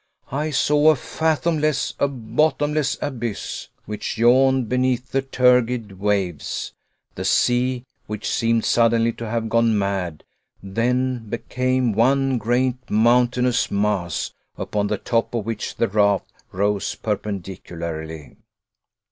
[0.31, 6.73] I saw a fathomless, a bottomless abyss, which yawned beneath the turgid waves.
[7.13, 10.23] The sea, which seemed suddenly to have gone mad,
[10.63, 18.37] then became one great mountainous mass, upon the top of which the raft rose perpendicularly.